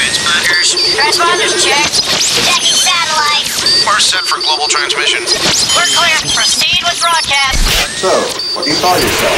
[0.00, 0.80] Transponders.
[0.96, 2.00] Transponders checked.
[2.48, 3.84] Checking satellites.
[3.84, 5.20] We're set for global transmission.
[5.76, 6.16] We're clear.
[6.32, 8.00] Proceed with broadcast.
[8.00, 8.08] So,
[8.56, 9.36] what do you call yourself?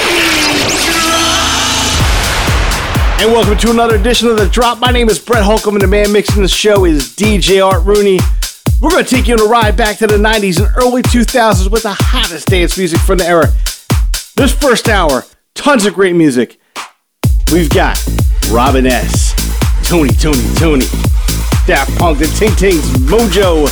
[3.18, 4.78] And welcome to another edition of The Drop.
[4.78, 8.20] My name is Brett Holcomb, and the man mixing the show is DJ Art Rooney.
[8.80, 11.72] We're going to take you on a ride back to the 90s and early 2000s
[11.72, 13.48] with the hottest dance music from the era.
[14.36, 15.24] This first hour,
[15.54, 16.60] tons of great music.
[17.52, 18.00] We've got
[18.52, 19.31] Robin S.,
[19.92, 20.86] Tony, Tony, Tony,
[21.66, 23.68] Daft Punk, the Ting Tings, Modjo,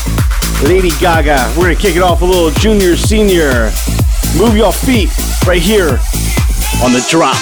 [0.69, 1.51] Lady Gaga.
[1.57, 3.71] We're to kick it off a little junior, senior.
[4.37, 5.09] Move your feet
[5.47, 5.99] right here
[6.85, 7.39] on The Drop.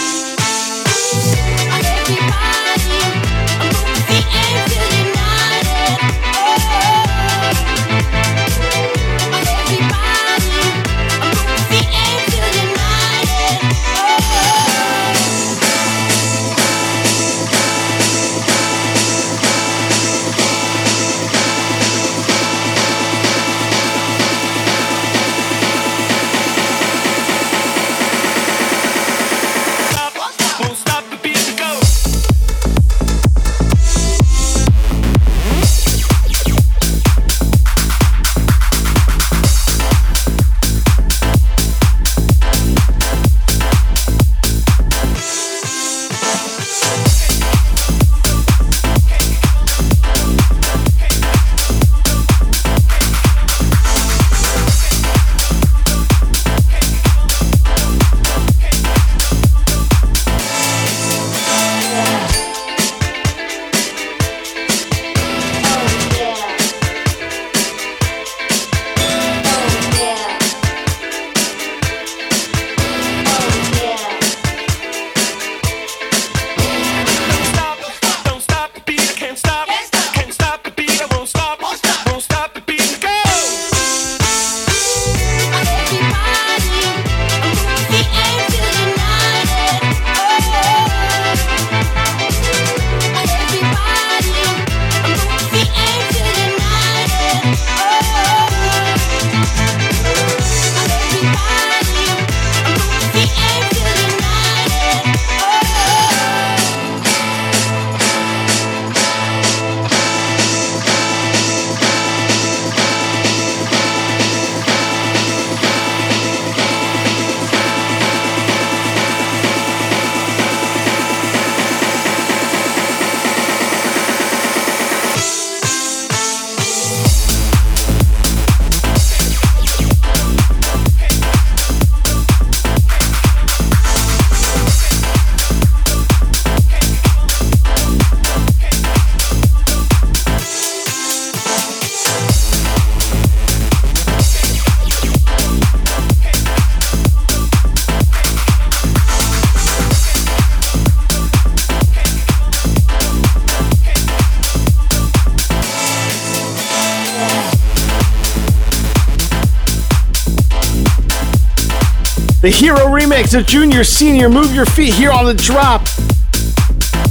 [162.48, 164.30] The Hero Remix of Junior Senior.
[164.30, 165.82] Move your feet here on the drop.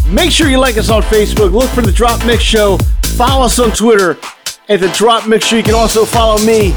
[0.10, 1.52] Make sure you like us on Facebook.
[1.52, 2.80] Look for the Drop Mix Show.
[3.16, 4.18] Follow us on Twitter
[4.68, 5.58] at the Drop Mix Show.
[5.58, 6.72] You can also follow me,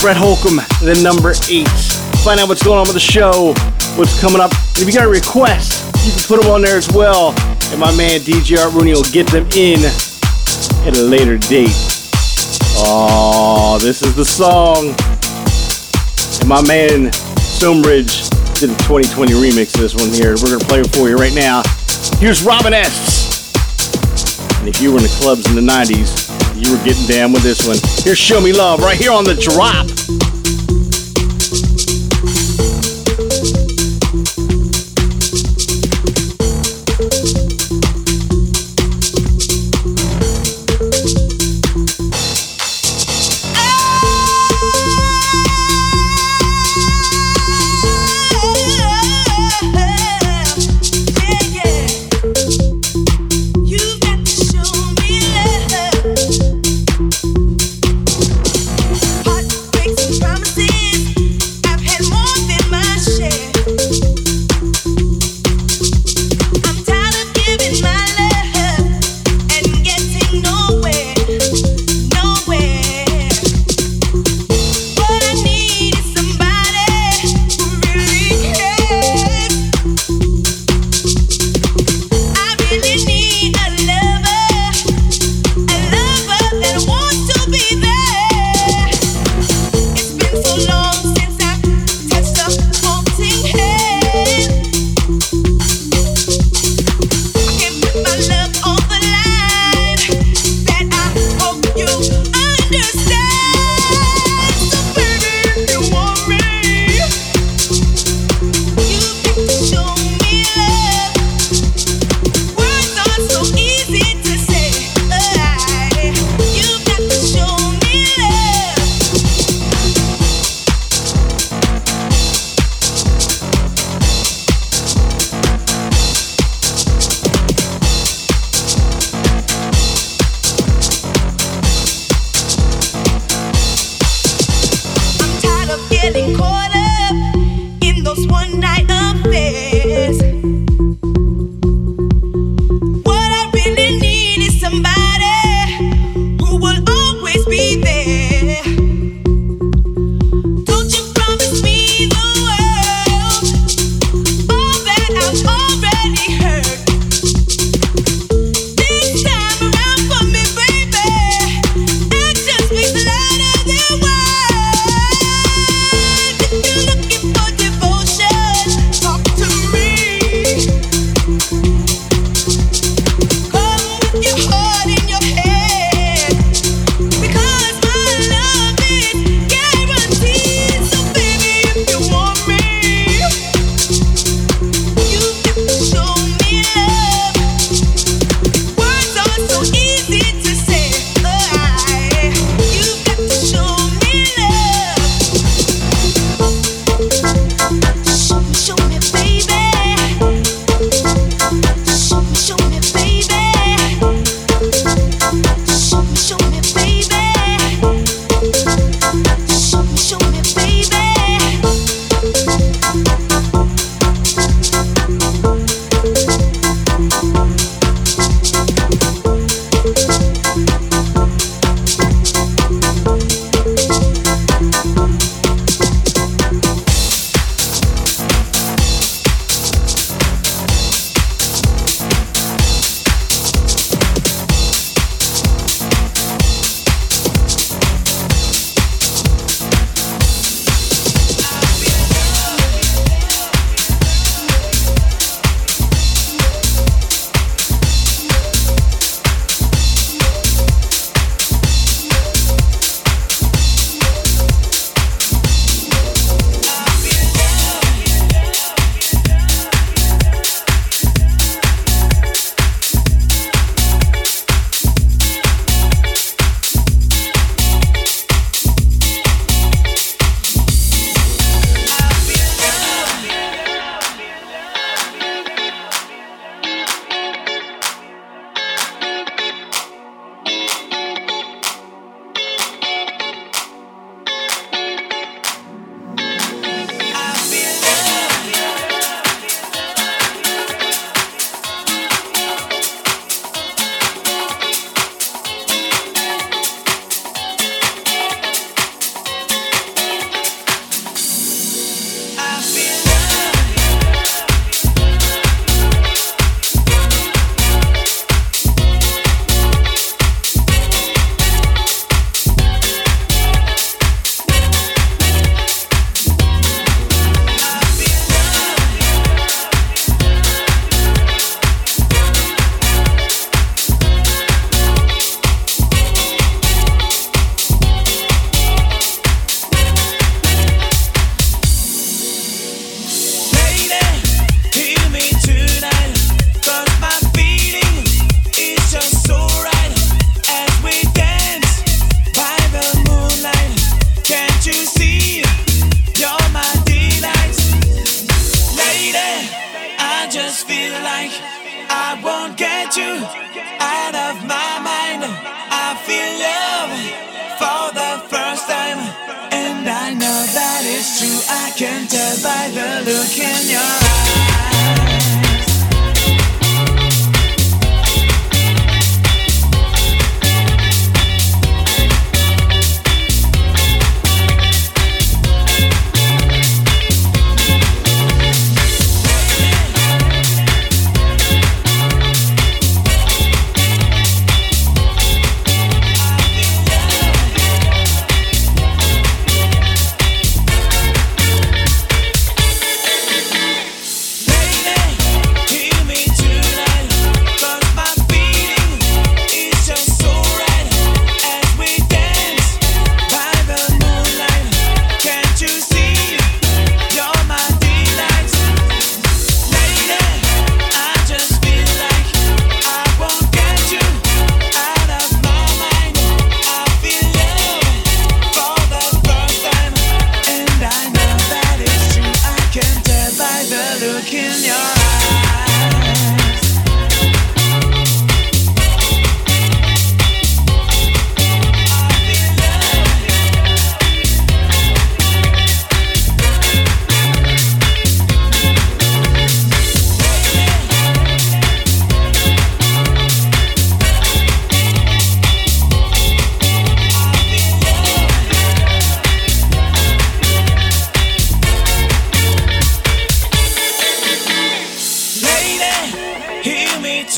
[0.00, 1.66] Brett Holcomb, the number eight.
[2.20, 3.54] Find out what's going on with the show,
[3.96, 4.50] what's coming up.
[4.76, 7.32] If you got a request, you can put them on there as well.
[7.72, 11.72] And my man DJ Art Rooney will get them in at a later date.
[12.84, 14.92] Oh, this is the song.
[16.38, 17.10] And my man
[17.54, 18.28] Stonebridge
[18.58, 20.34] did a 2020 remix of this one here.
[20.42, 21.62] We're going to play it for you right now.
[22.18, 23.54] Here's Robin S.
[24.58, 26.28] And if you were in the clubs in the 90s,
[26.58, 27.78] you were getting down with this one.
[28.04, 29.86] Here's Show Me Love right here on the drop.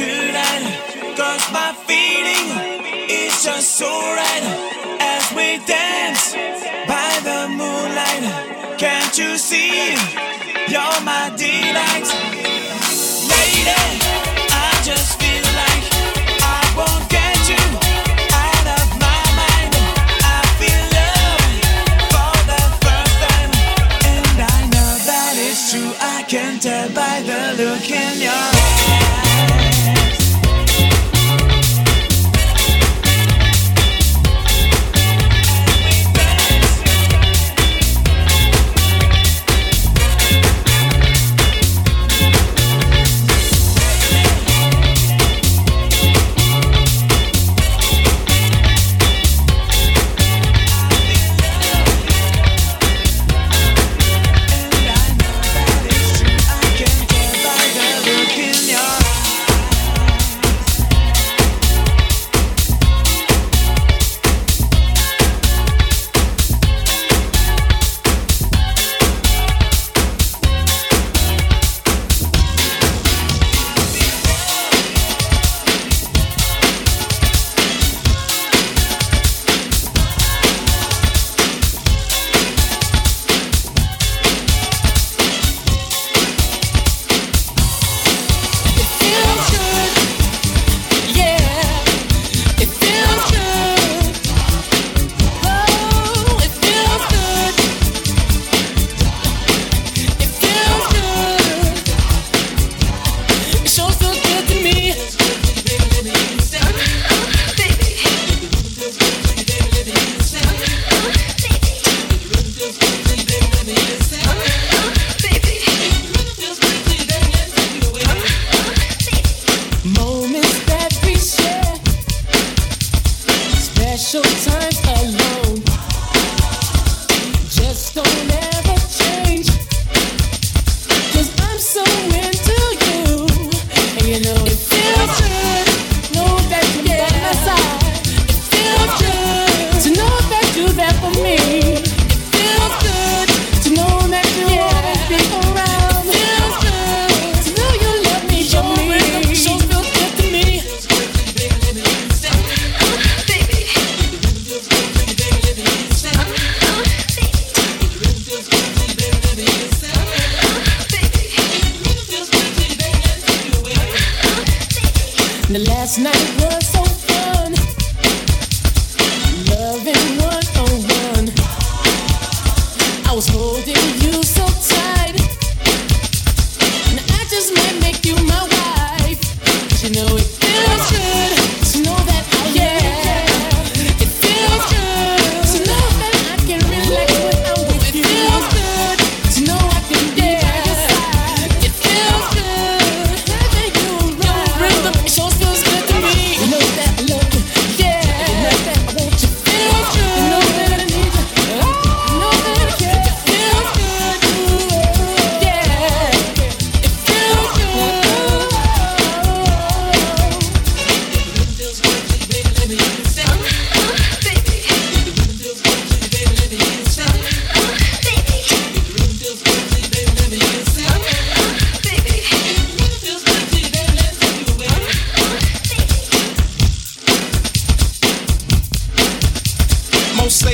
[0.06, 0.64] tonight.
[1.16, 2.46] Cause my feeling
[3.10, 4.46] is just so right
[5.00, 6.34] as we dance
[6.92, 8.78] by the moonlight.
[8.78, 9.94] Can't you see?
[10.72, 12.45] You're my delight.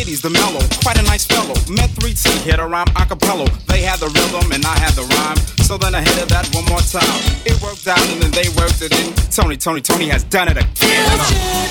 [0.02, 1.54] The mellow, quite a nice fellow.
[1.70, 3.46] Met 3T, hit a rhyme acapella.
[3.66, 5.36] They had the rhythm and I had the rhyme.
[5.62, 7.06] So then I hit it that one more time.
[7.46, 9.14] It worked out and then they worked it in.
[9.30, 11.06] Tony, Tony, Tony has done it again.
[11.06, 11.62] Tony,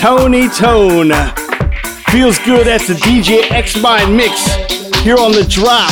[0.00, 1.10] Tony Tone.
[2.08, 2.66] Feels good.
[2.66, 4.46] That's the DJ X Mind mix
[5.02, 5.90] here on the drop.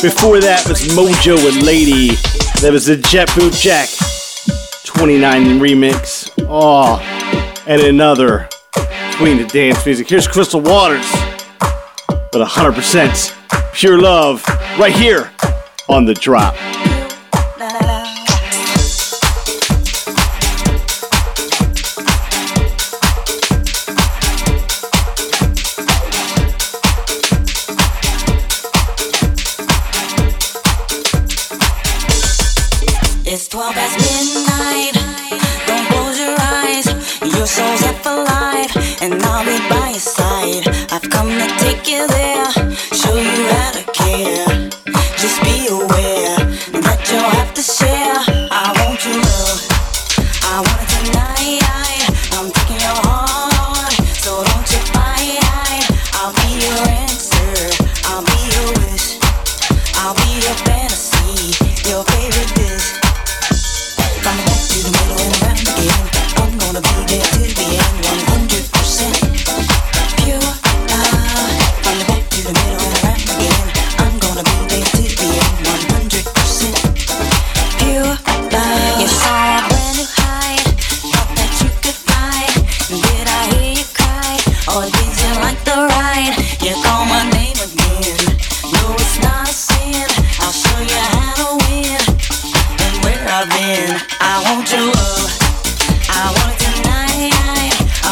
[0.00, 2.14] Before that was Modjo and Lady.
[2.60, 3.88] That was the Jet Boot Jack
[4.84, 6.30] 29 remix.
[6.42, 7.00] Oh,
[7.66, 8.48] and another
[9.16, 10.08] Queen of Dance music.
[10.08, 11.10] Here's Crystal Waters
[12.32, 14.46] with 100% pure love
[14.78, 15.32] right here
[15.88, 16.54] on the drop.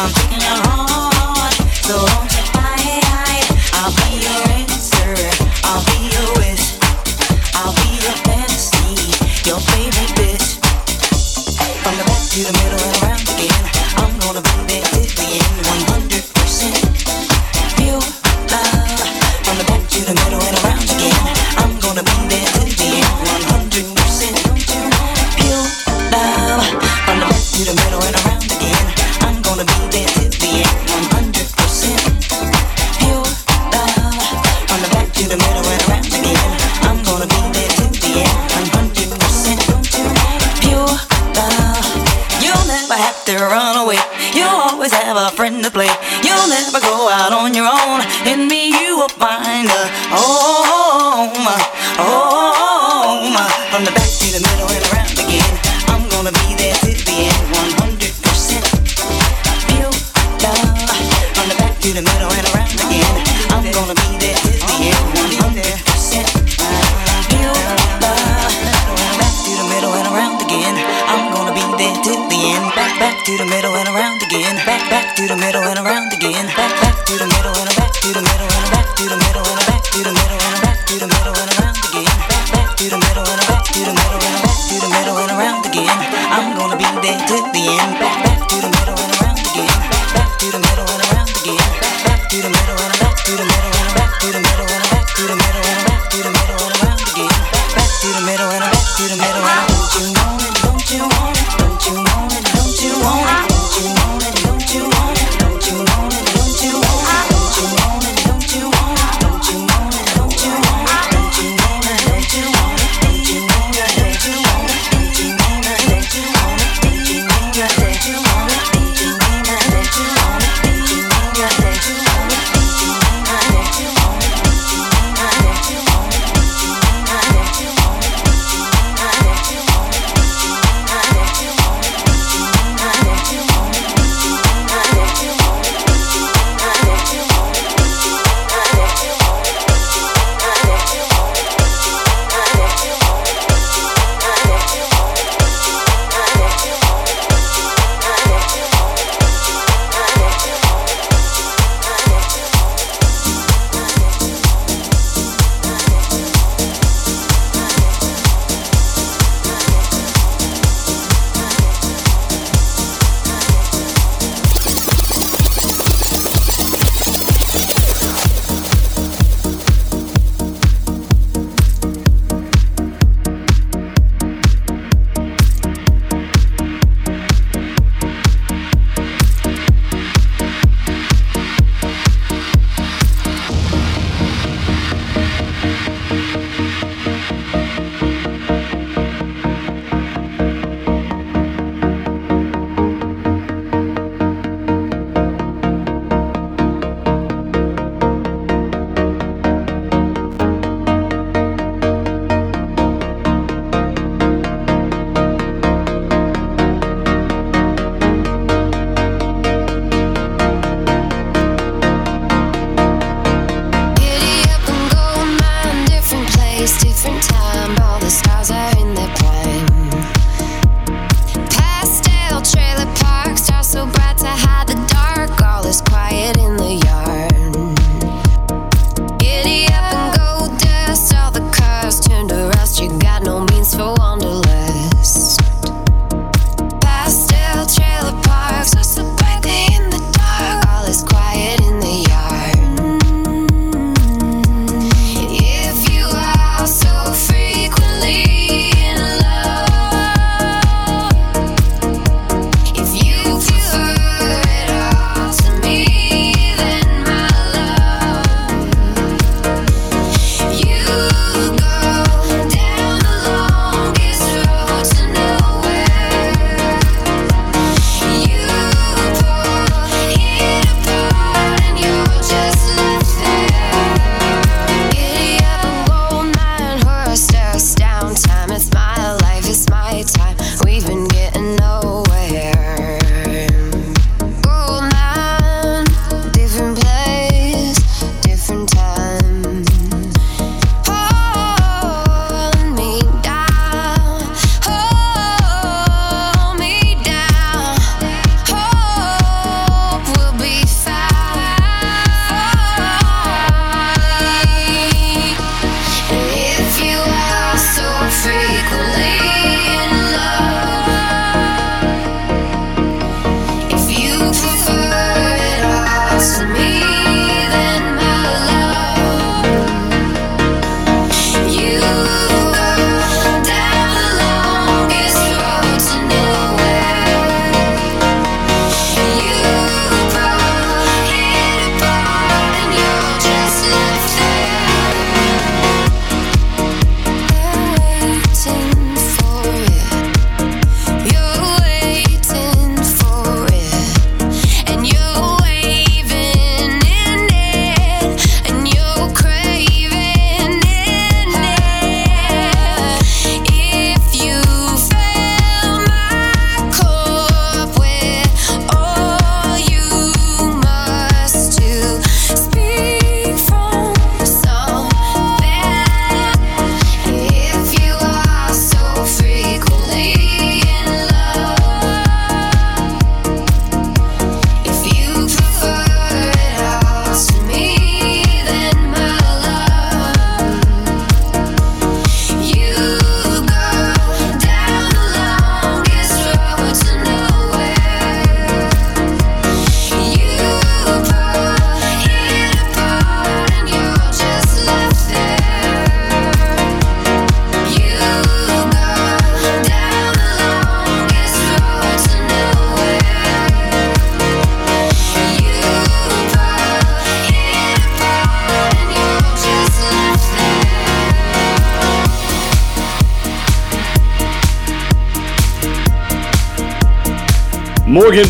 [0.03, 2.32] I'm taking your heart, so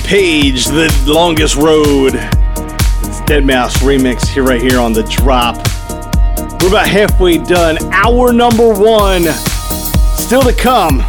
[0.04, 2.14] Page, The Longest Road.
[2.14, 5.56] It's Deadmau5 remix here, right here on the drop.
[6.62, 7.78] We're about halfway done.
[7.92, 9.24] Hour number one.
[10.18, 11.00] Still to come.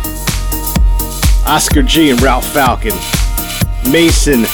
[1.47, 2.95] Oscar G and Ralph Falcon.
[3.91, 4.47] Mason,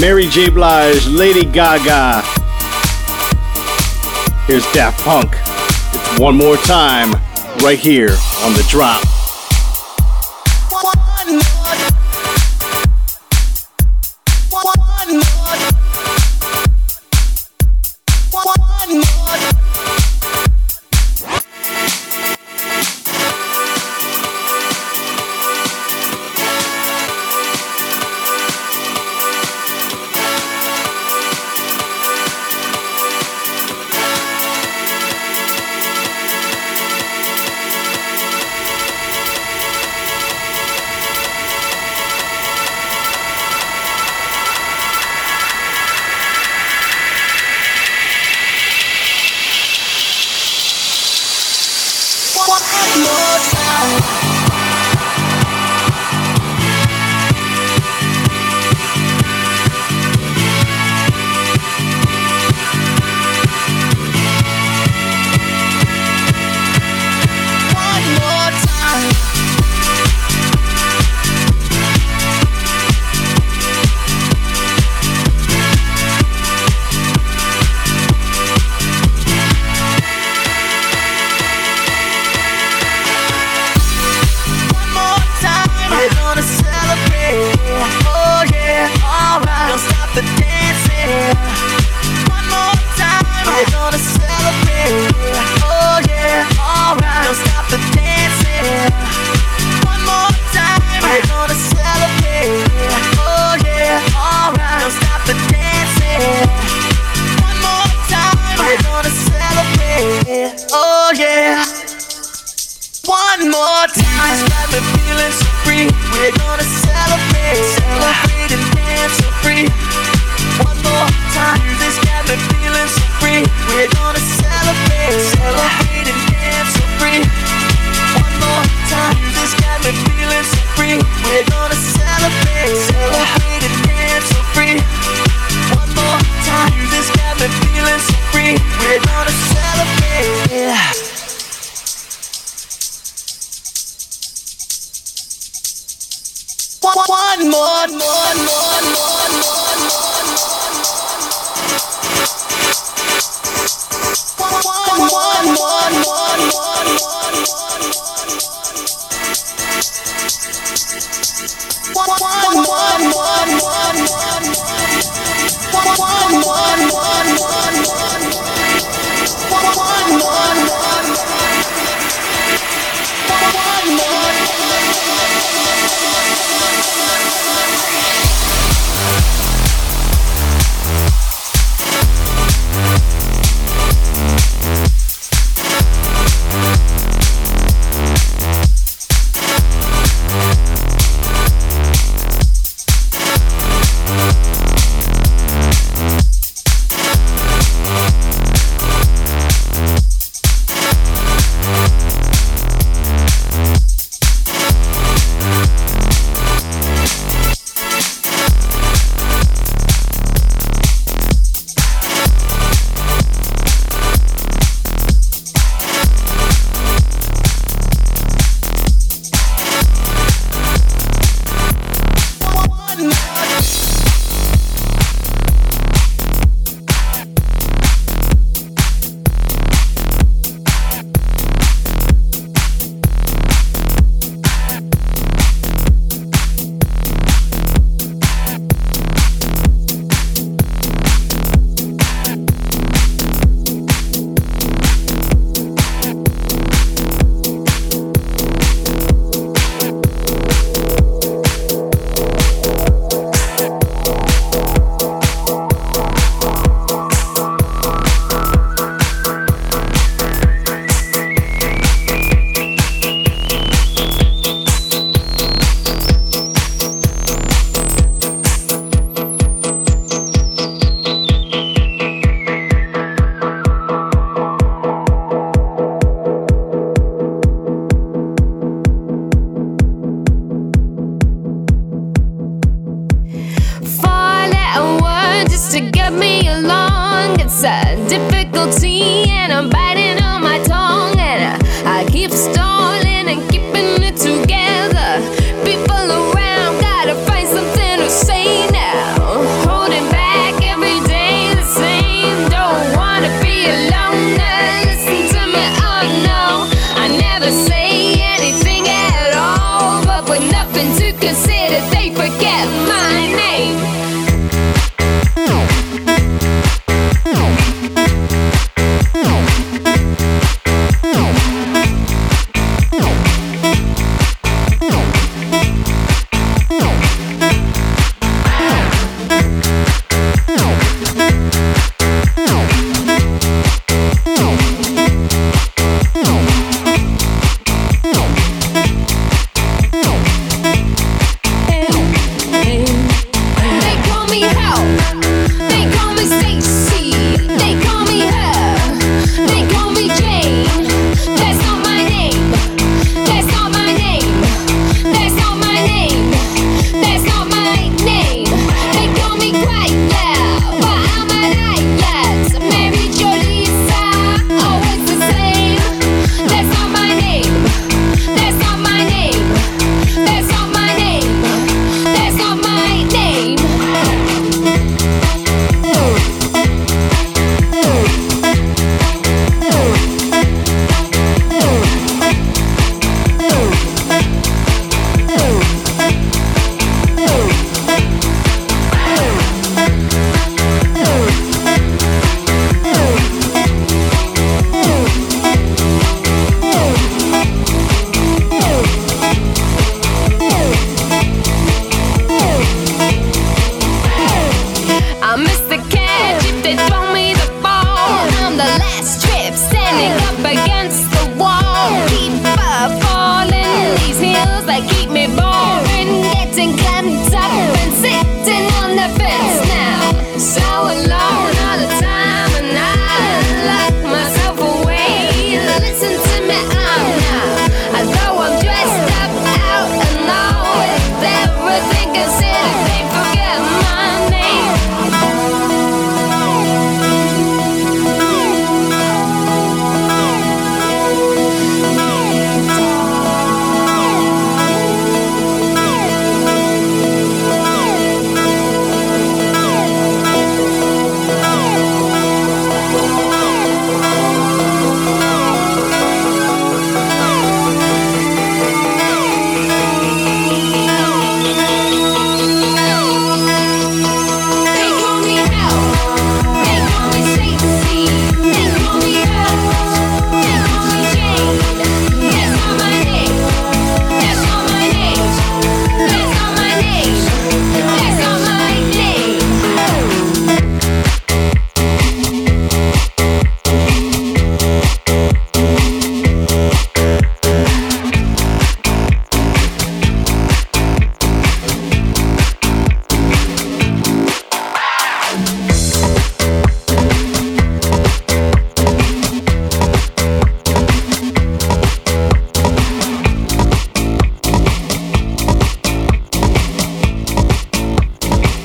[0.00, 0.50] Mary J.
[0.50, 2.22] Blige, Lady Gaga.
[4.46, 5.34] Here's Daft Punk.
[5.34, 7.12] It's one more time
[7.62, 8.10] right here
[8.42, 9.07] on the drop.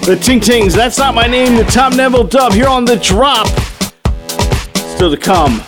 [0.05, 3.47] The Ting Tings, that's not my name, the Tom Neville dub here on The Drop.
[4.75, 5.61] Still to come,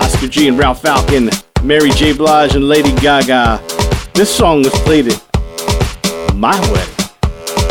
[0.00, 1.28] Oscar G and Ralph Falcon,
[1.62, 2.14] Mary J.
[2.14, 3.62] Blige and Lady Gaga.
[4.14, 5.22] This song was played it
[6.34, 6.94] my wedding.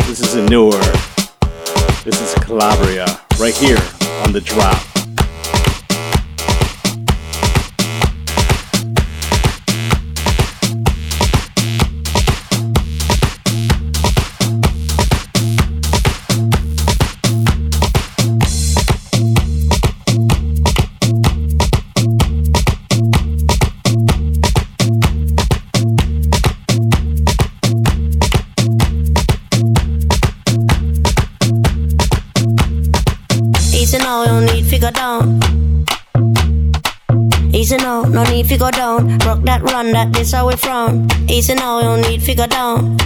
[0.06, 0.80] This is Enur.
[2.04, 3.06] This is Calabria,
[3.40, 3.78] right here
[4.24, 4.85] on The Drop.
[41.36, 42.96] easy now, no need to go down.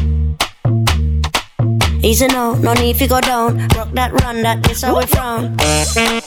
[2.02, 3.58] Easy now, no need to go down.
[3.76, 6.19] Rock that, run that, this how we.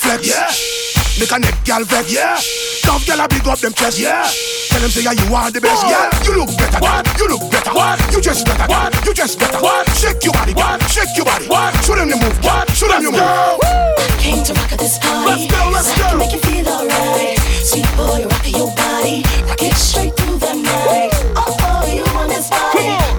[0.00, 0.24] flex.
[0.24, 0.48] Yeah.
[1.20, 2.08] Make a neck gal vex.
[2.08, 2.40] Yeah.
[2.82, 4.00] Tough gal a big up them chest.
[4.00, 4.24] Yeah.
[4.72, 5.84] Tell them say yeah, you are the best.
[5.84, 5.92] What?
[5.92, 6.24] Yeah.
[6.24, 6.80] You look better.
[6.80, 7.04] What?
[7.20, 7.74] You look better.
[7.76, 7.98] What?
[8.12, 8.66] You just better.
[8.66, 8.90] What?
[9.04, 9.60] You just better.
[9.60, 9.84] What?
[9.92, 10.54] Shake your body.
[10.54, 10.80] What?
[10.88, 11.46] Shake your body.
[11.46, 11.76] What?
[11.84, 12.38] Show them the move.
[12.40, 12.70] What?
[12.72, 13.20] Show them your move.
[13.20, 14.00] Woo!
[14.16, 15.28] Came to rock at this party.
[15.28, 15.70] Let's go.
[15.70, 16.04] Let's so go.
[16.04, 17.38] I can make you feel alright.
[17.60, 19.22] Sweet boy, rock your body.
[19.44, 21.12] Rock it straight through the night.
[21.36, 22.88] Oh, oh, you want this party?
[22.88, 23.09] Come on.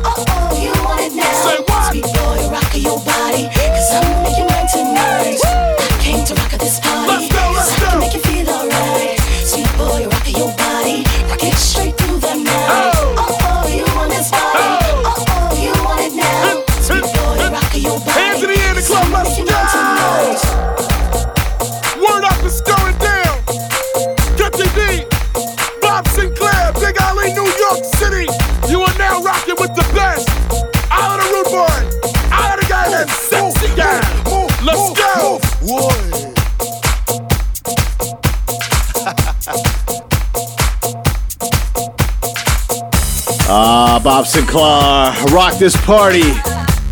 [43.64, 46.34] Ah, Bob Sinclar, rock this party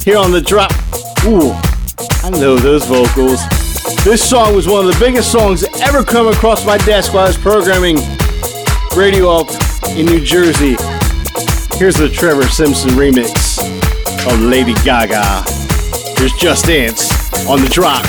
[0.06, 0.72] here on the drop.
[1.26, 1.52] Ooh,
[2.24, 3.42] I know those vocals.
[4.04, 7.30] This song was one of the biggest songs ever come across my desk while I
[7.30, 7.98] was programming
[8.96, 9.50] Radio Alt
[9.98, 10.76] in New Jersey.
[11.80, 13.58] Here's the Trevor Simpson remix
[14.32, 15.44] of Lady Gaga.
[16.20, 18.06] Here's Just Dance on the drop.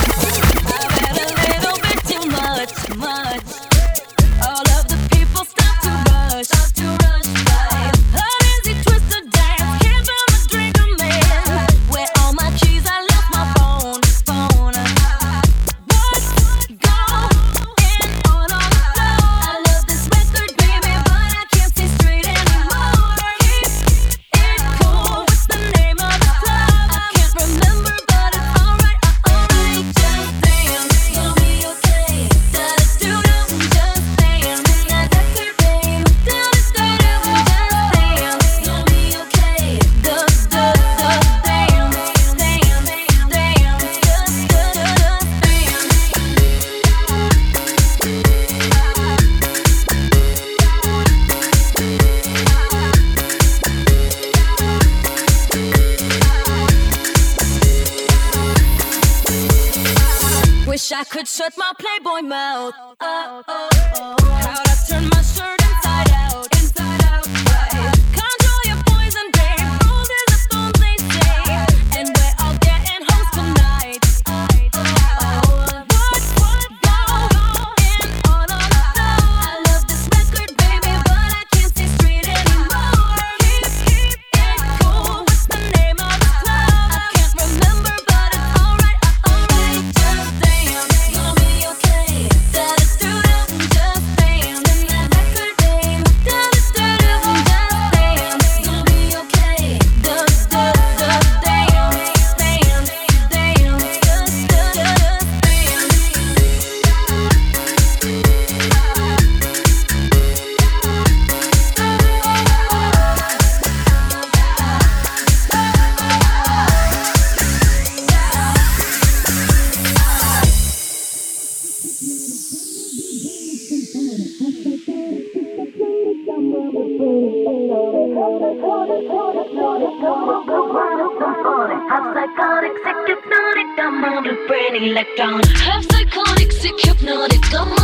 [134.83, 135.43] electron.
[135.43, 137.80] Half psychotic, sick, hypnotic, come on.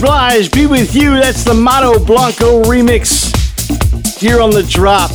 [0.00, 1.10] Blige, Be With You.
[1.10, 3.36] That's the Moto Blanco remix
[4.18, 5.10] here on the drop.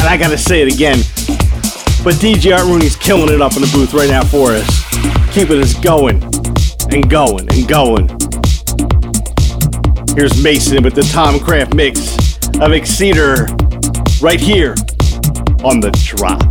[0.00, 0.98] And I gotta say it again,
[2.02, 5.60] but DJ Art Rooney's killing it up in the booth right now for us, keeping
[5.60, 6.22] us going
[6.92, 8.08] and going and going.
[10.16, 12.16] Here's Mason with the Tomcraft mix
[12.60, 13.48] of Exceeder
[14.22, 14.74] right here
[15.62, 16.43] on the drop.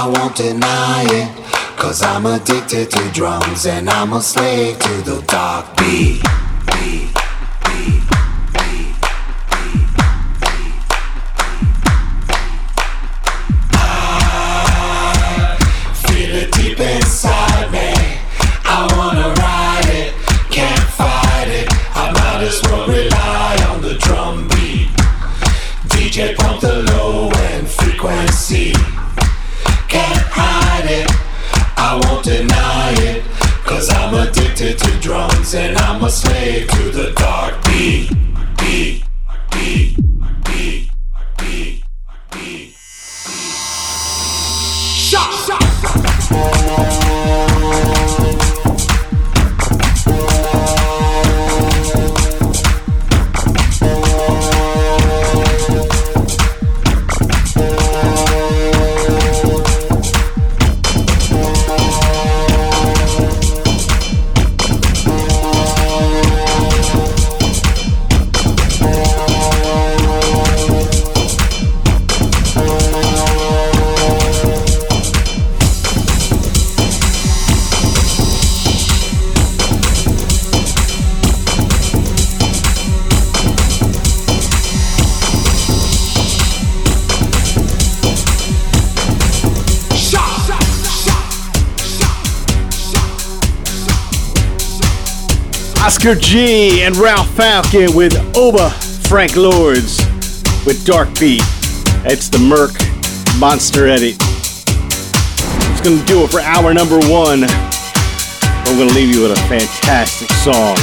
[0.00, 1.76] I won't deny it.
[1.76, 6.37] Cause I'm addicted to drums and I'm a slave to the dark beat.
[96.98, 98.70] Ralph Falcon with Oba
[99.06, 99.98] Frank Lords
[100.66, 101.42] with Dark Beat.
[102.02, 102.74] It's the Murk
[103.38, 104.16] Monster Edit.
[104.18, 107.44] It's gonna do it for hour number one.
[107.46, 110.74] I'm gonna leave you with a fantastic song.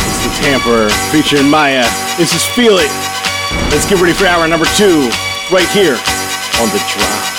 [0.00, 1.84] It's the Tamper featuring Maya.
[2.16, 2.90] This is Feel It.
[3.68, 5.10] Let's get ready for hour number two
[5.52, 6.00] right here
[6.56, 7.33] on the drive.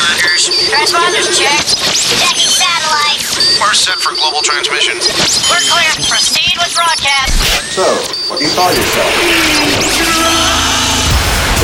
[0.00, 0.48] Transponders.
[0.72, 1.76] Transponders checked.
[2.20, 3.60] Checking satellites.
[3.60, 4.96] We're set for global transmission.
[5.48, 5.90] We're clear.
[6.08, 7.36] Proceed with broadcast.
[7.76, 7.84] So,
[8.28, 9.12] what do you call yourself?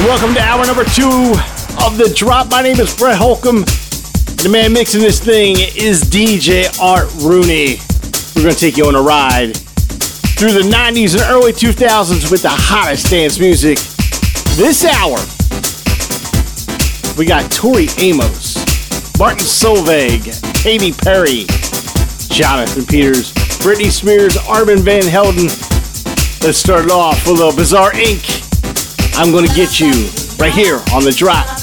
[0.04, 1.34] Welcome to hour number two
[1.84, 2.50] of the drop.
[2.50, 3.64] My name is Brett Holcomb.
[4.42, 7.78] The man mixing this thing is DJ Art Rooney.
[8.36, 9.56] We're going to take you on a ride
[10.36, 13.78] through the 90s and early 2000s with the hottest dance music.
[14.56, 15.16] This hour,
[17.16, 18.56] we got Tori Amos,
[19.18, 20.22] Martin Solveig,
[20.54, 21.46] Katy Perry,
[22.28, 25.46] Jonathan Peters, Britney Spears, Armand Van Helden.
[26.42, 28.44] Let's start it off with a little Bizarre Inc.
[29.18, 29.92] I'm gonna get you
[30.38, 31.55] right here on the drop.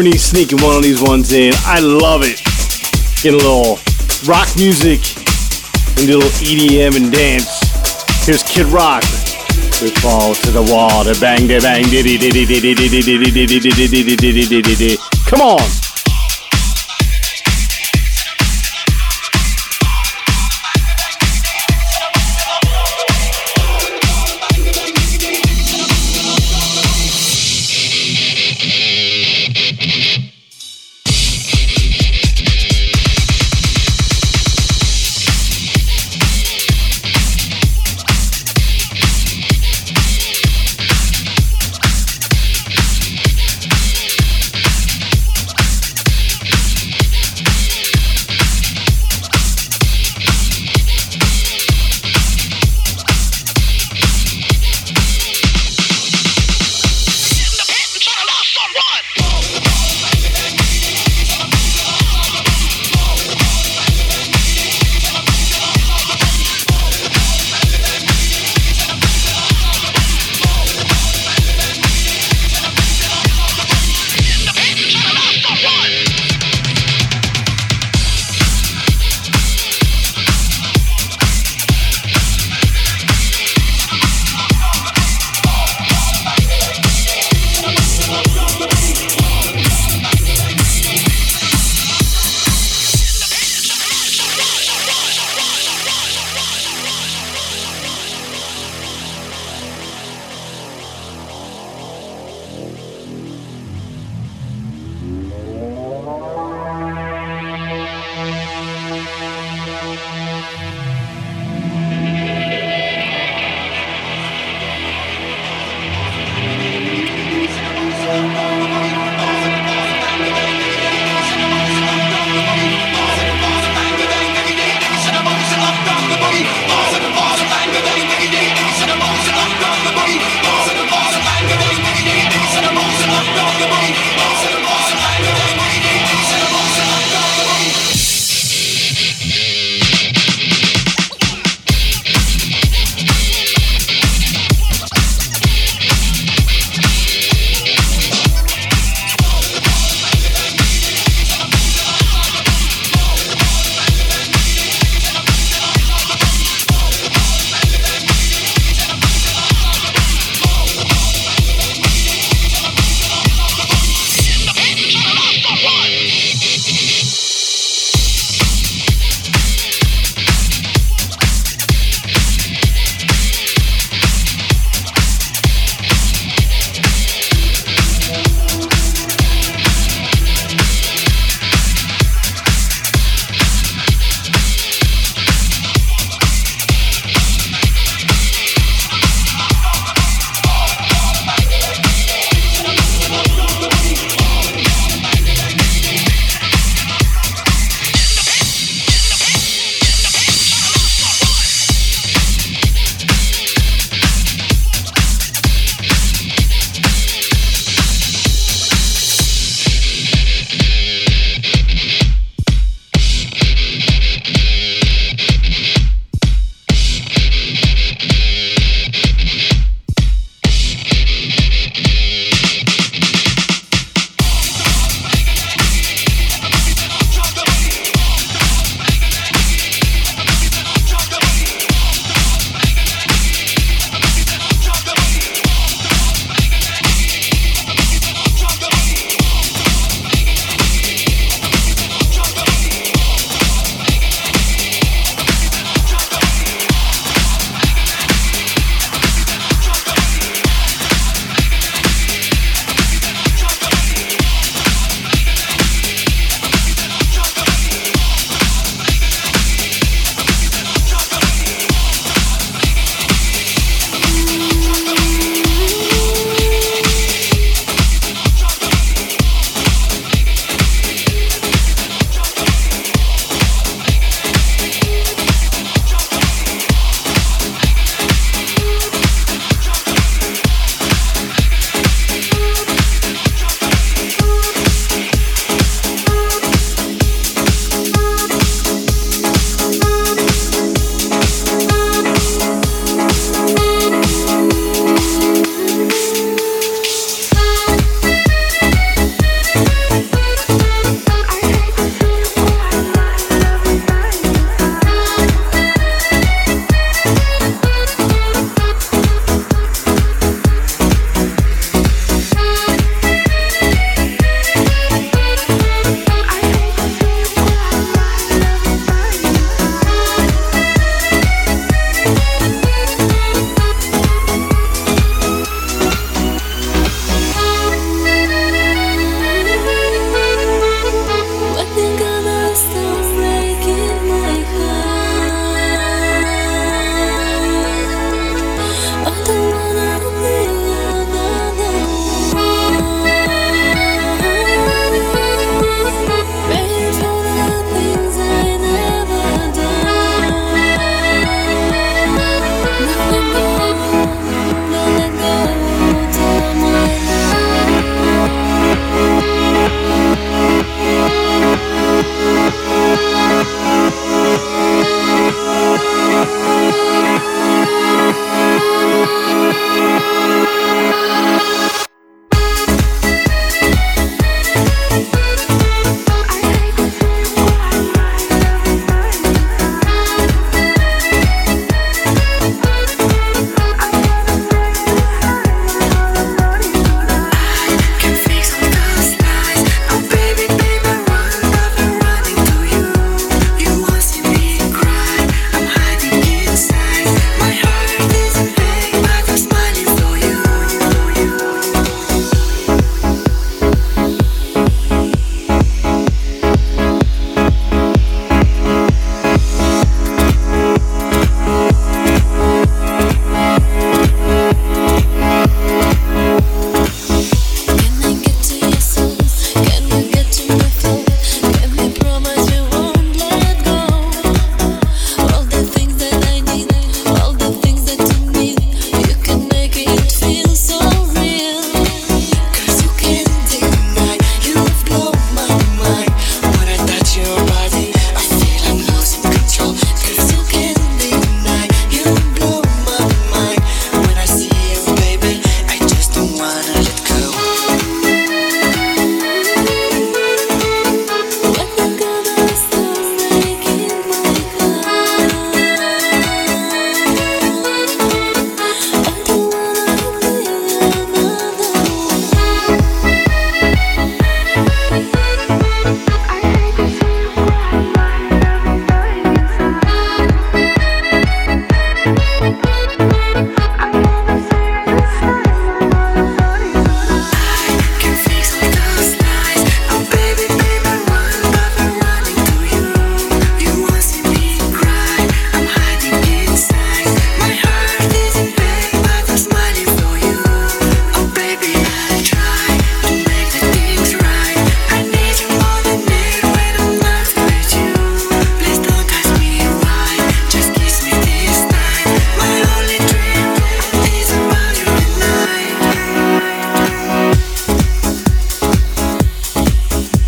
[0.00, 1.52] Art sneaking one of these ones in.
[1.66, 2.40] I love it.
[3.22, 3.76] Getting a little
[4.24, 5.04] rock music
[6.00, 7.60] and a little EDM and dance.
[8.24, 9.02] Here's Kid Rock.
[9.82, 13.60] We fall to the wall, to bang, to bang, diddy, diddy, diddy, diddy, diddy, diddy,
[13.60, 14.96] diddy, diddy, diddy, diddy, diddy.
[15.26, 15.79] Come on.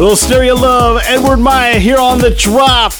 [0.03, 2.93] Little stereo love, Edward Maya here on the drop.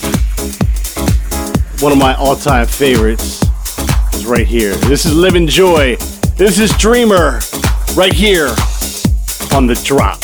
[1.83, 3.43] One of my all-time favorites
[4.15, 4.77] is right here.
[4.77, 5.97] This is Livin' Joy.
[6.37, 7.41] This is Dreamer
[7.97, 8.55] right here
[9.53, 10.22] on the drop.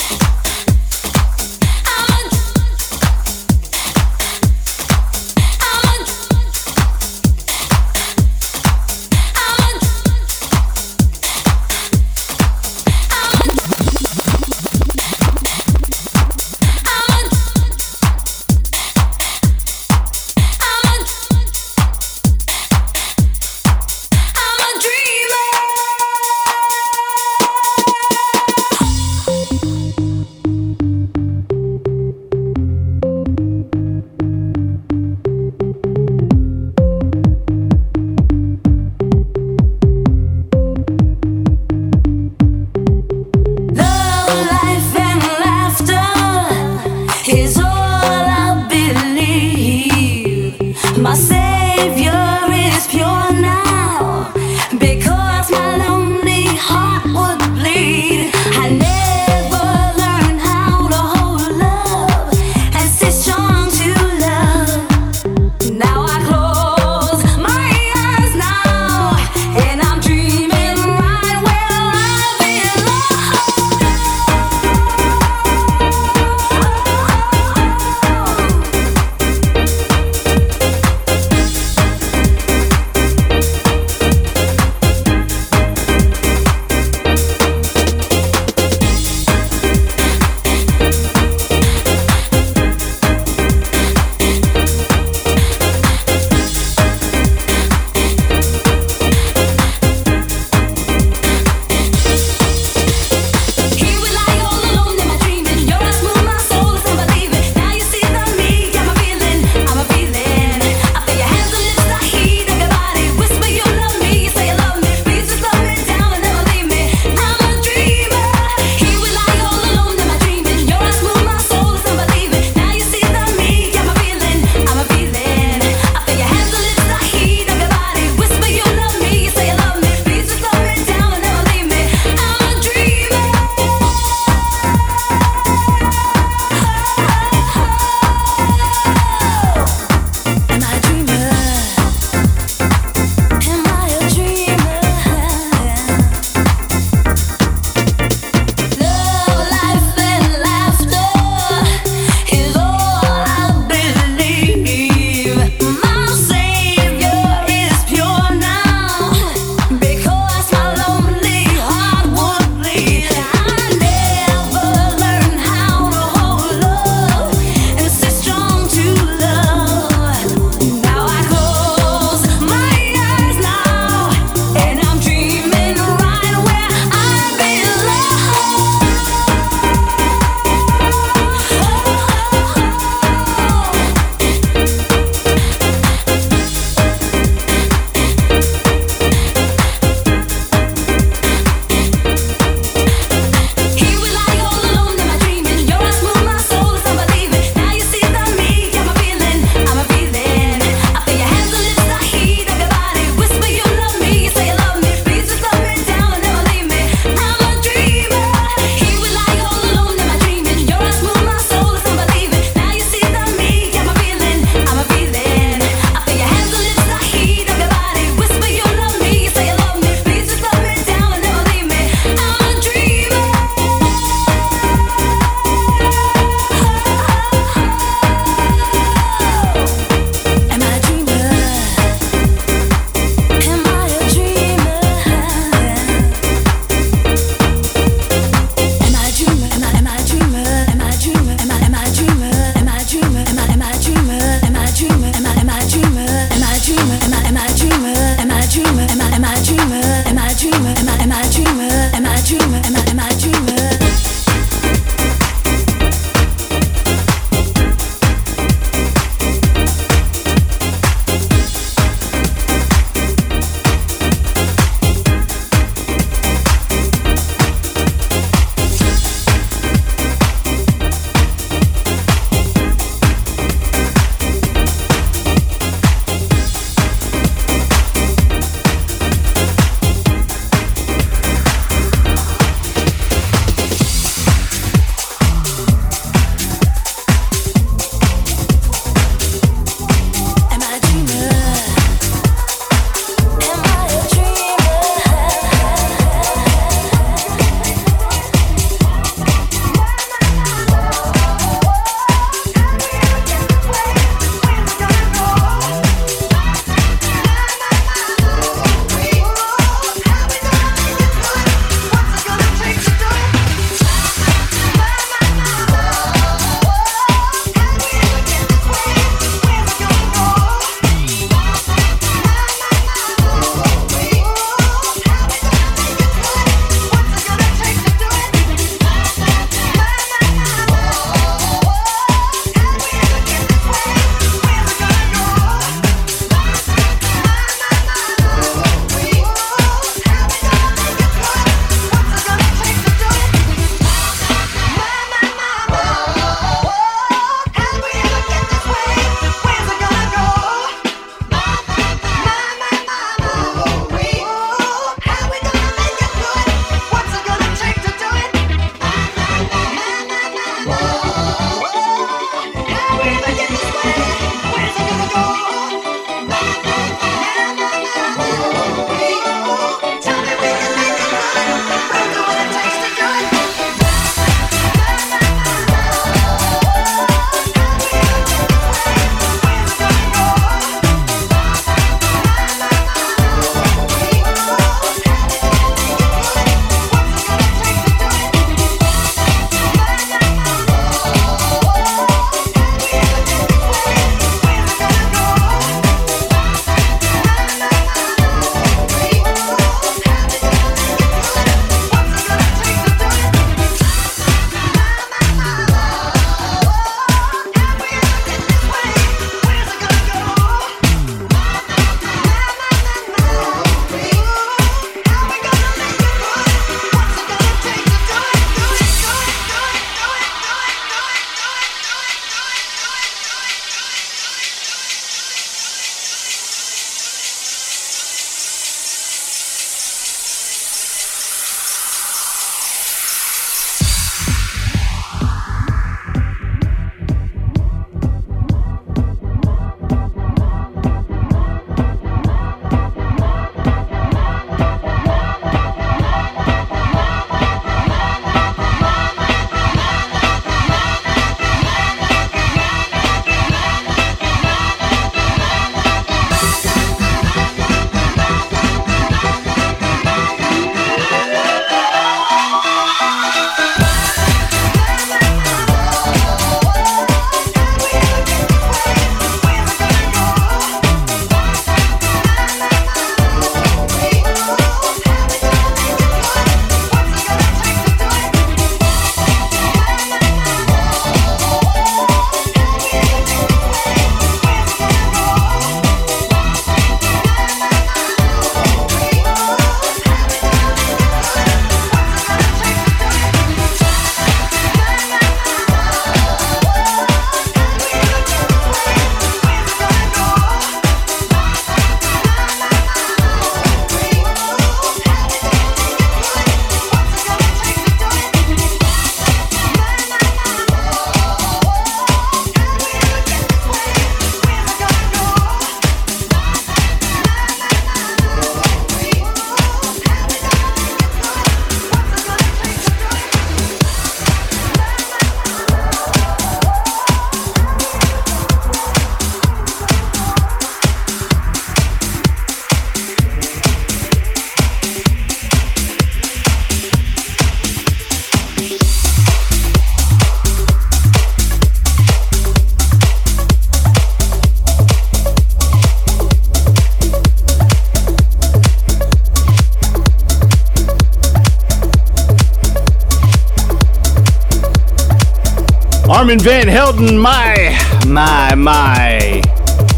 [556.19, 557.79] Armand Van Helden, my,
[558.09, 559.41] my, my.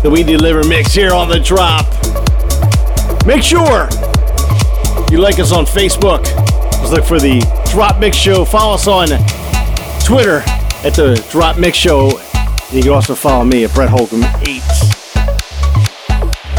[0.02, 1.86] The We Deliver mix here on the drop.
[3.24, 3.88] Make sure
[5.10, 6.24] you like us on Facebook.
[6.72, 7.40] Just look for the
[7.72, 8.44] Drop Mix Show.
[8.44, 9.08] Follow us on
[10.04, 10.42] Twitter
[10.84, 12.10] at the Drop Mix Show.
[12.70, 14.60] You can also follow me at Brett Holcomb 8.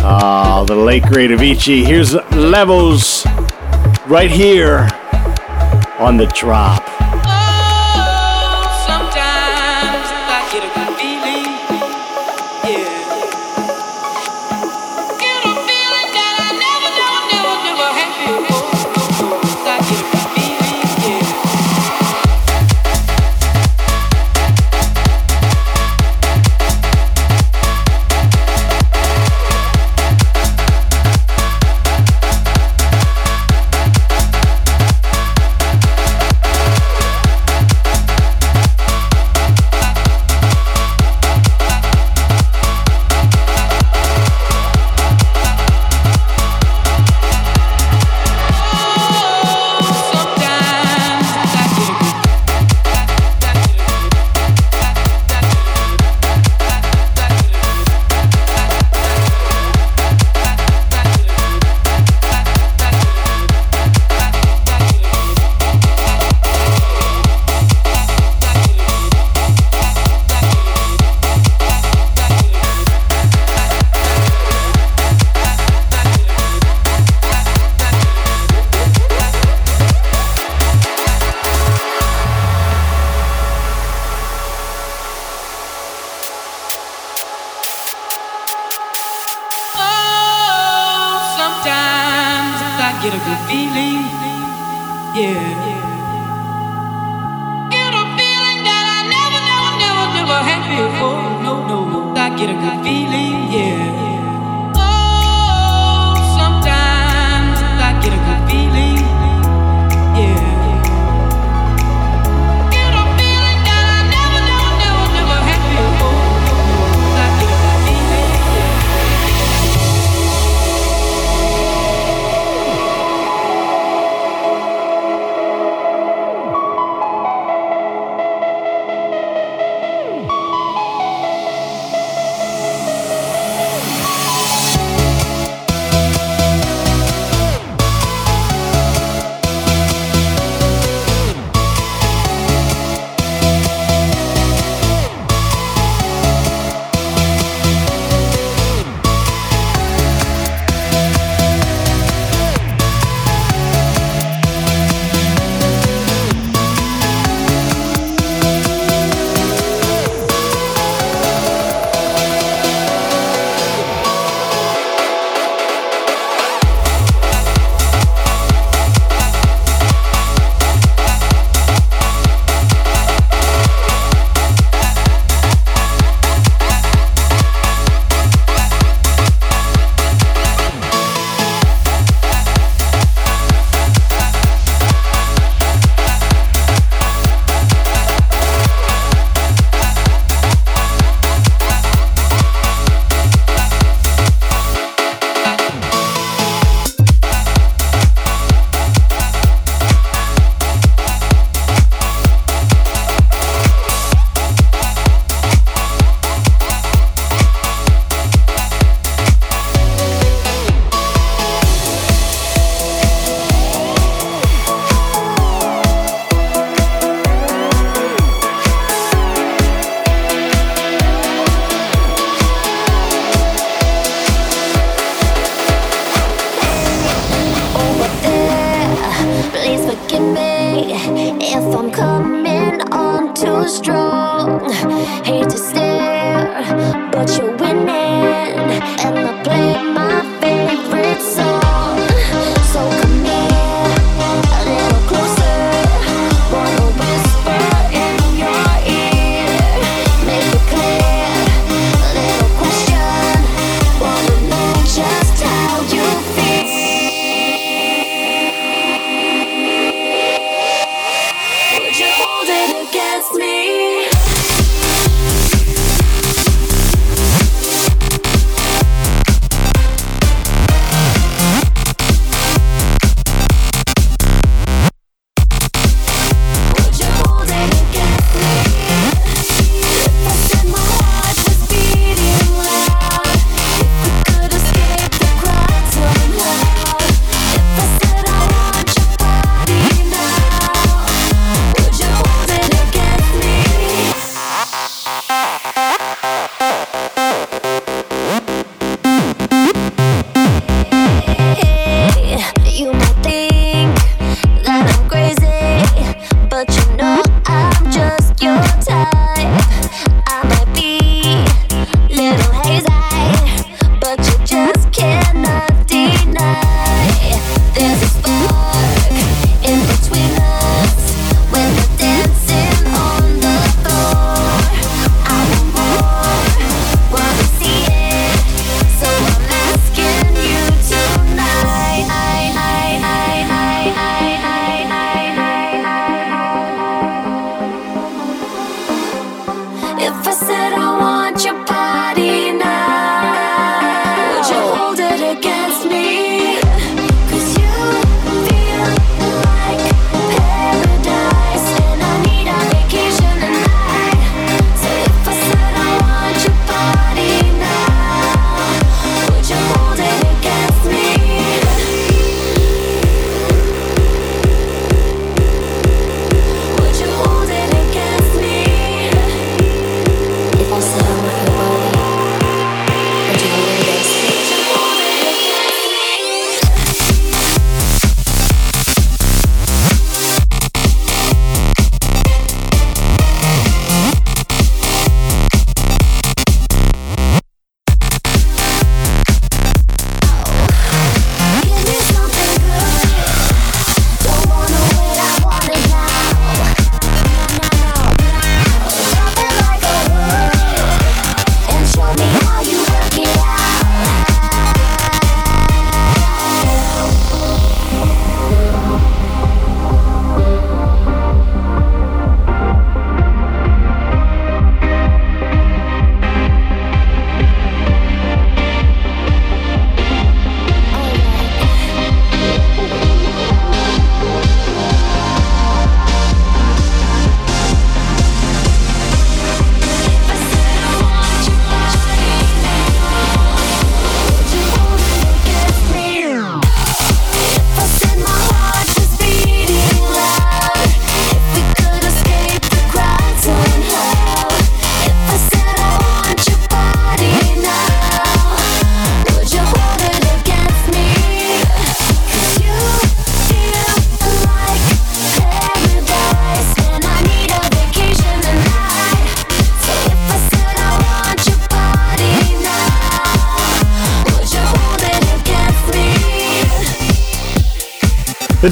[0.03, 1.85] Ah, oh, the late great Avicii.
[1.85, 3.27] Here's Levels
[4.07, 4.89] right here
[5.99, 6.90] on the drop.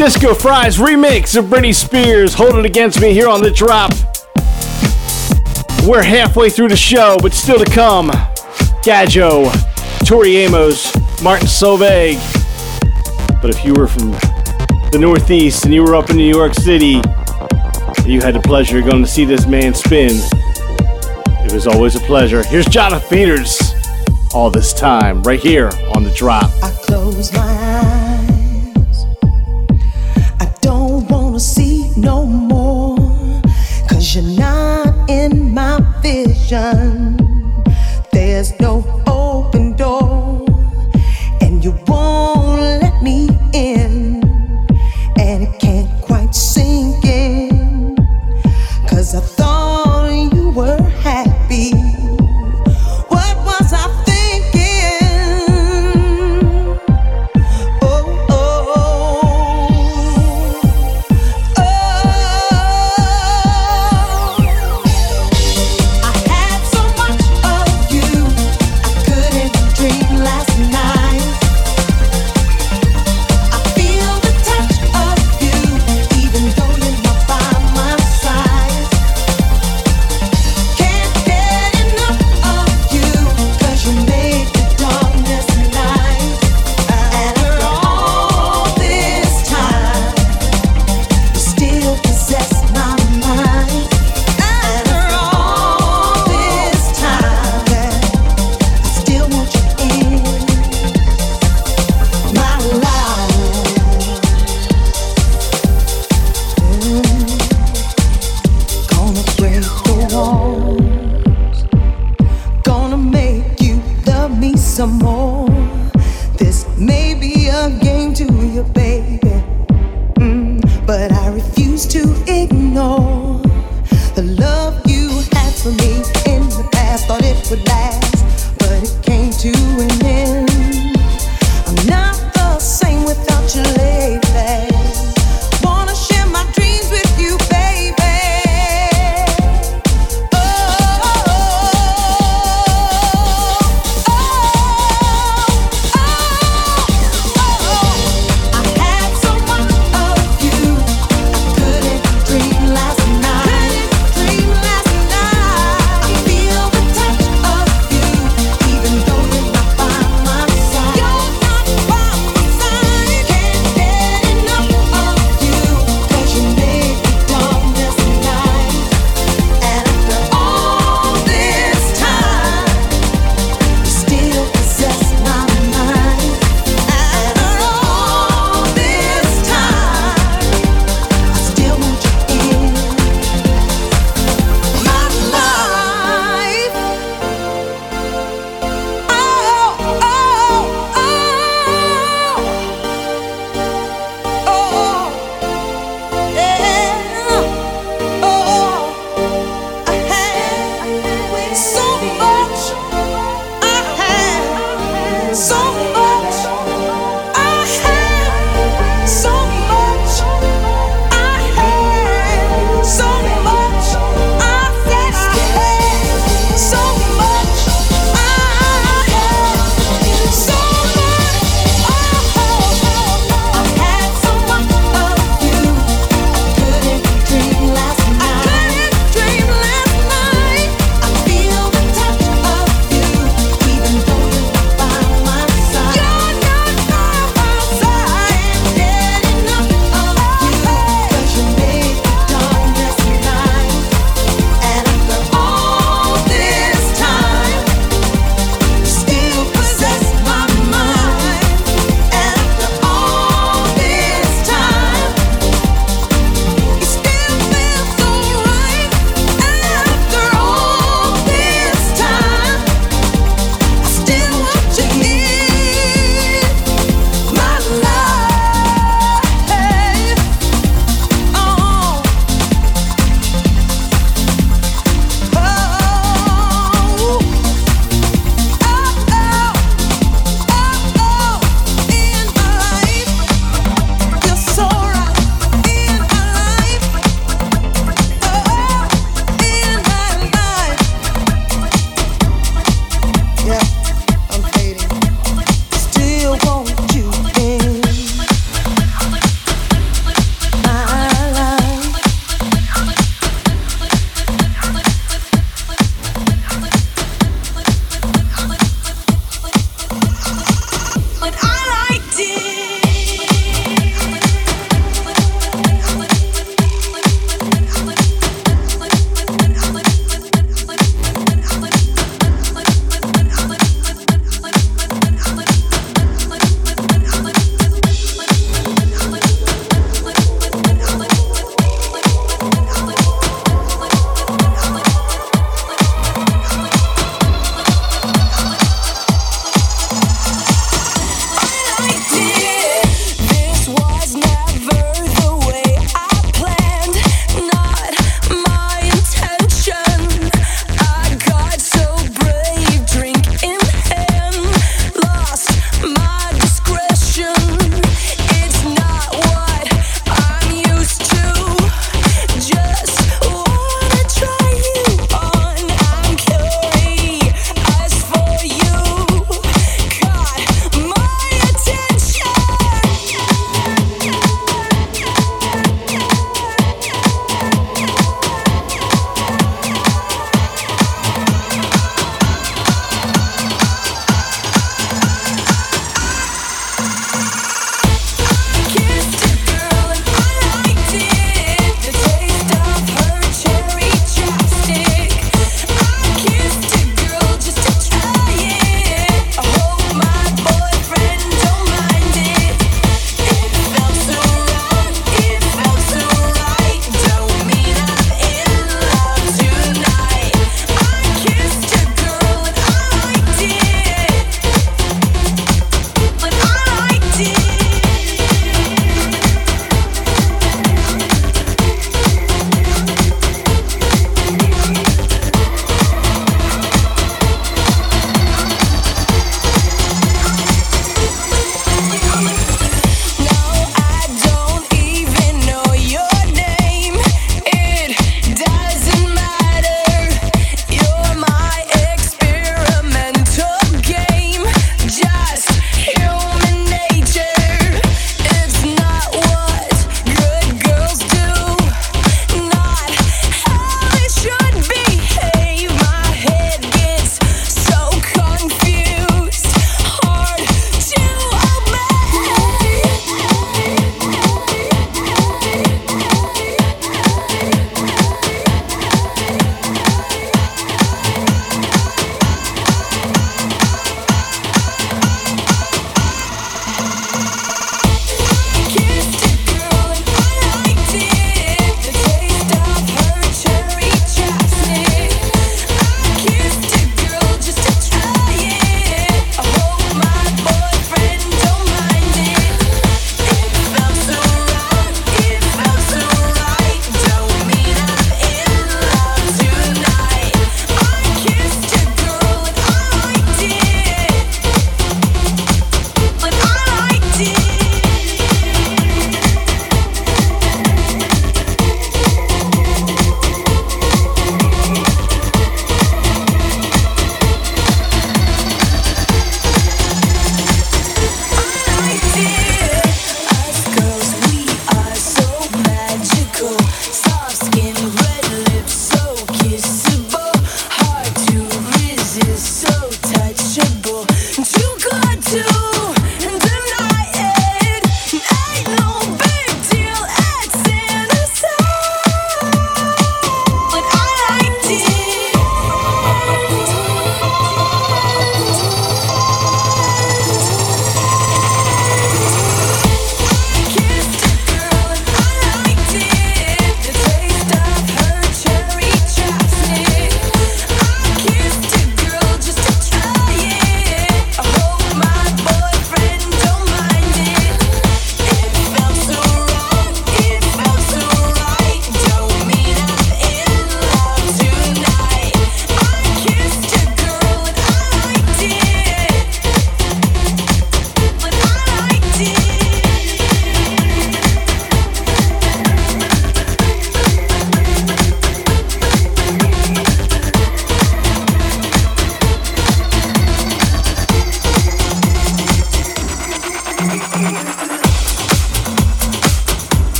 [0.00, 3.92] Disco Fries remix of Britney Spears, Hold It Against Me here on The Drop.
[5.86, 8.08] We're halfway through the show, but still to come
[8.82, 9.52] Gajo,
[10.06, 12.16] Tori Amos, Martin Solveig.
[13.42, 14.12] But if you were from
[14.90, 17.02] the Northeast and you were up in New York City,
[18.06, 20.12] you had the pleasure of going to see this man spin.
[21.44, 22.42] It was always a pleasure.
[22.44, 23.74] Here's Jonathan Peters
[24.32, 26.50] all this time, right here on The Drop.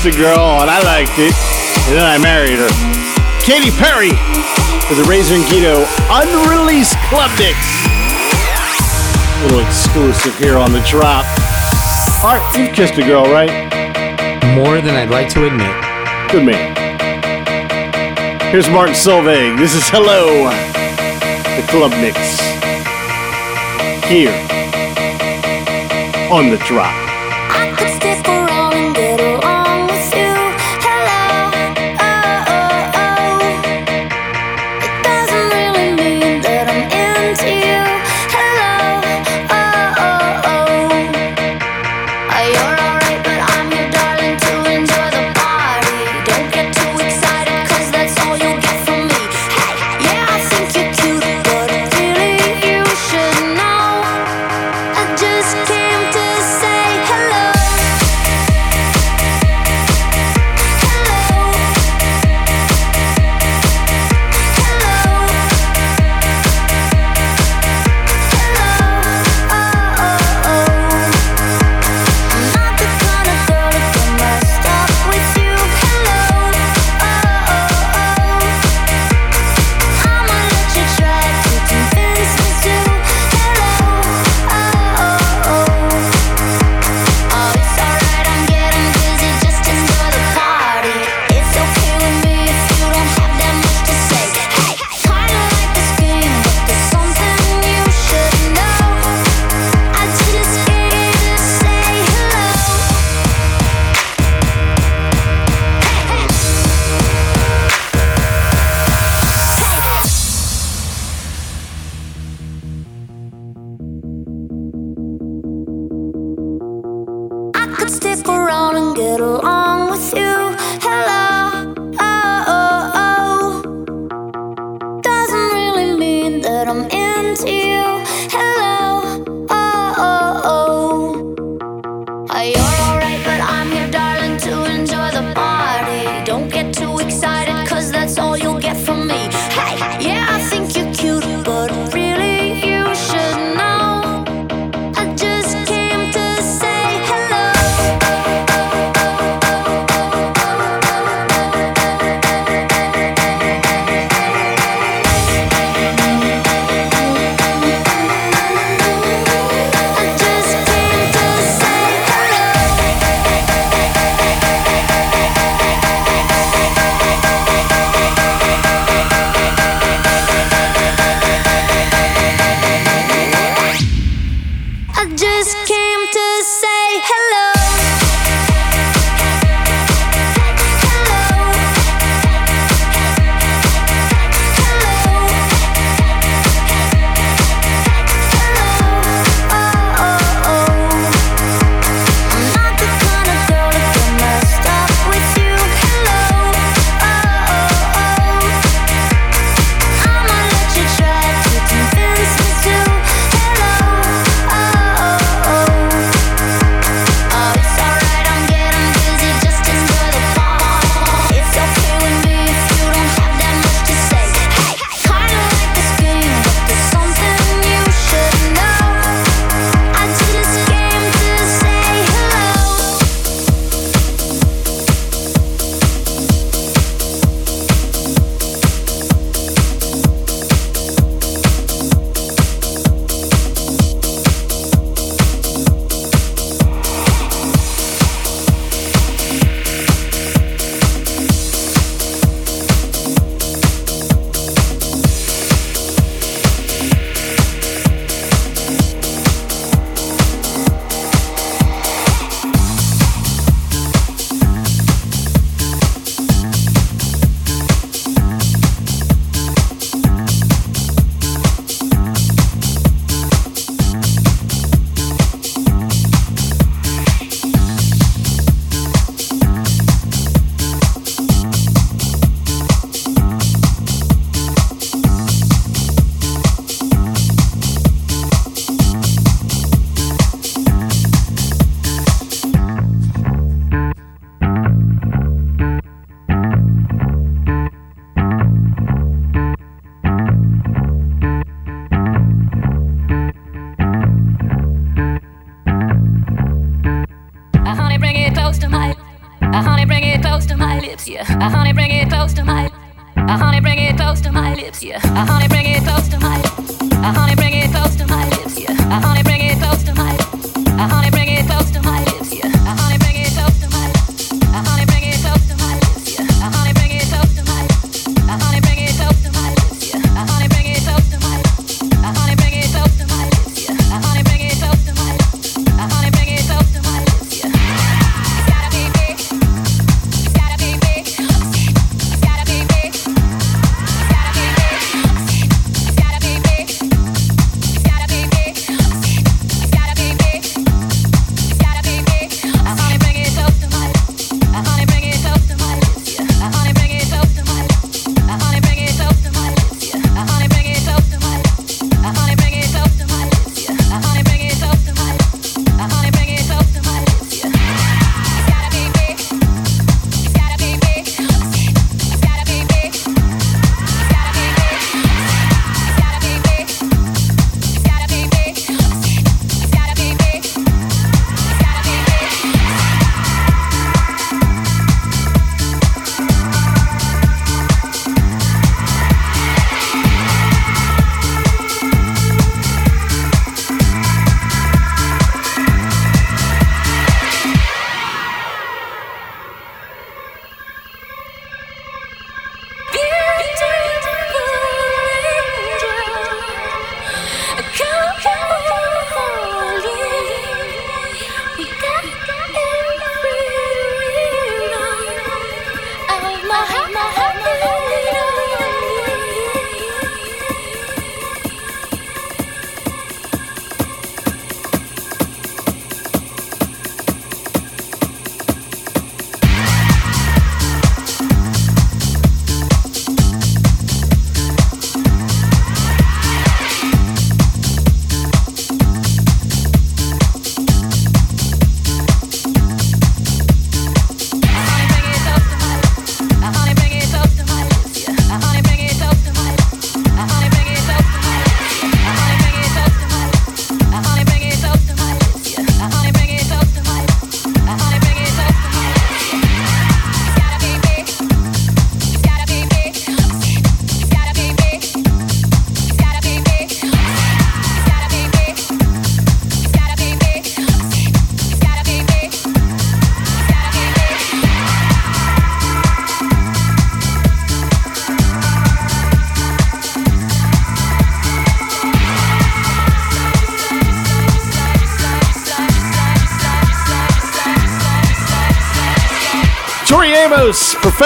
[0.00, 1.34] A girl, and I liked it.
[1.84, 2.72] And then I married her.
[3.44, 4.16] Katy Perry
[4.88, 7.60] for the Razor and Guido unreleased club mix.
[9.36, 11.26] A little exclusive here on the drop.
[12.24, 13.52] Art, you've kissed a girl, right?
[14.56, 15.68] More than I'd like to admit.
[16.32, 16.72] Good man.
[18.50, 19.58] Here's Martin Solveig.
[19.58, 22.40] This is Hello, the club mix.
[24.08, 24.32] Here
[26.32, 27.09] on the drop.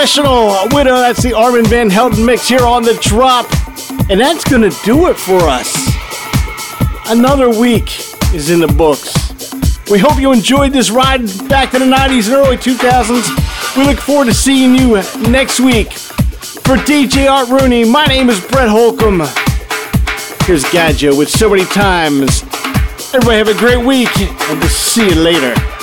[0.05, 0.97] Professional Widow.
[0.97, 3.47] That's the Armand Van Helden mix here on The Drop.
[4.11, 5.75] And that's going to do it for us.
[7.09, 7.89] Another week
[8.35, 9.15] is in the books.
[9.91, 13.79] We hope you enjoyed this ride back to the 90s and early 2000s.
[13.79, 14.97] We look forward to seeing you
[15.31, 15.95] next week.
[15.95, 19.21] For DJ Art Rooney, my name is Brett Holcomb.
[20.45, 22.43] Here's Gadjet with So Many Times.
[23.15, 25.74] Everybody have a great week, and we'll see you later.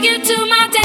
[0.00, 0.79] take it to my dad.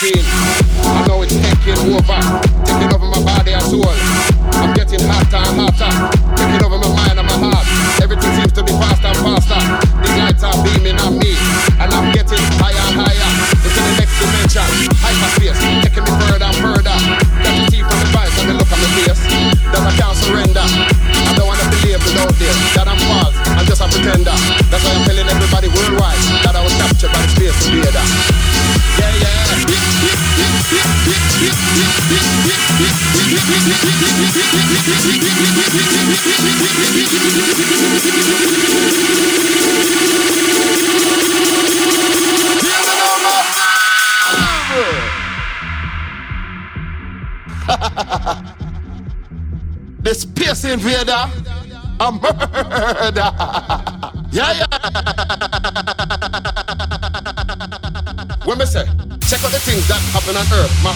[0.00, 0.59] team.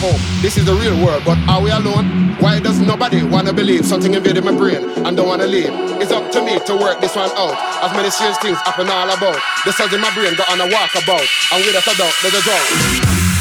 [0.04, 0.20] home.
[0.44, 2.36] This is the real world, but are we alone?
[2.42, 5.72] Why does nobody wanna believe something invaded my brain and don't wanna leave?
[6.02, 7.56] It's up to me to work this one out.
[7.80, 9.40] As many strange things happen all about.
[9.64, 12.42] The cells in my brain got on a walkabout, and without a doubt, there's a
[12.44, 12.68] drought.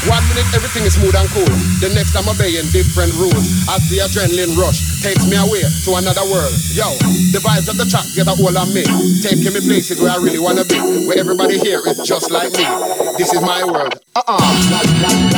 [0.07, 1.47] One minute everything is smooth and cool.
[1.79, 3.47] The next I'm obeying different rules.
[3.71, 6.51] As the adrenaline rush takes me away to another world.
[6.75, 6.87] Yo,
[7.31, 8.83] the vibes of the track get a hold on me.
[9.23, 10.79] Taking me places where I really wanna be.
[11.07, 12.67] Where everybody here is just like me.
[13.15, 13.95] This is my world.
[14.15, 15.32] Uh-uh.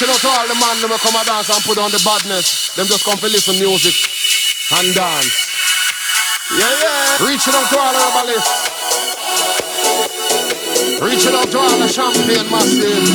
[0.00, 2.74] Reaching out to all the man, them come and dance and put on the badness.
[2.74, 3.92] Them just come for listen music
[4.72, 5.28] and dance.
[6.56, 7.28] Yeah, yeah.
[7.28, 8.48] Reaching out to all the herbalists.
[11.02, 13.10] Reaching out to all the champagne masses.